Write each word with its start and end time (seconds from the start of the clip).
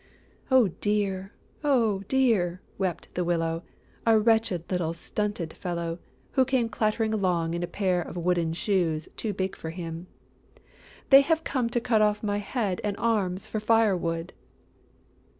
"Oh, 0.49 0.69
dear, 0.81 1.31
oh, 1.63 1.99
dear!" 2.07 2.59
wept 2.79 3.13
the 3.13 3.23
Willow, 3.23 3.61
a 4.03 4.17
wretched 4.19 4.63
little 4.71 4.93
stunted 4.93 5.53
fellow, 5.55 5.99
who 6.31 6.43
came 6.43 6.69
clattering 6.69 7.13
along 7.13 7.53
in 7.53 7.61
a 7.61 7.67
pair 7.67 8.01
of 8.01 8.17
wooden 8.17 8.53
shoes 8.53 9.07
too 9.15 9.31
big 9.31 9.55
for 9.55 9.69
him. 9.69 10.07
"They 11.11 11.21
have 11.21 11.43
come 11.43 11.69
to 11.69 11.79
cut 11.79 12.01
off 12.01 12.23
my 12.23 12.39
head 12.39 12.81
and 12.83 12.97
arms 12.97 13.45
for 13.45 13.59
firewood!" 13.59 14.33